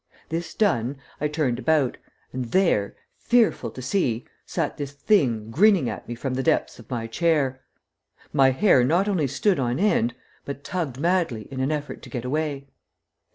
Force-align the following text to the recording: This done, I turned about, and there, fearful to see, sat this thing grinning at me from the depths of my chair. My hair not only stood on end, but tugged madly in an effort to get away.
This 0.29 0.55
done, 0.55 0.97
I 1.19 1.27
turned 1.27 1.59
about, 1.59 1.97
and 2.33 2.45
there, 2.45 2.95
fearful 3.19 3.69
to 3.69 3.83
see, 3.83 4.25
sat 4.47 4.75
this 4.77 4.93
thing 4.93 5.51
grinning 5.51 5.91
at 5.91 6.07
me 6.07 6.15
from 6.15 6.33
the 6.33 6.41
depths 6.41 6.79
of 6.79 6.89
my 6.89 7.05
chair. 7.05 7.61
My 8.33 8.49
hair 8.49 8.83
not 8.83 9.07
only 9.07 9.27
stood 9.27 9.59
on 9.59 9.77
end, 9.77 10.15
but 10.43 10.63
tugged 10.63 10.99
madly 10.99 11.43
in 11.51 11.59
an 11.59 11.71
effort 11.71 12.01
to 12.01 12.09
get 12.09 12.25
away. 12.25 12.65